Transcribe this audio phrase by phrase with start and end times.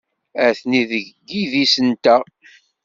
[0.47, 2.21] Atni seg yidis-nteɣ.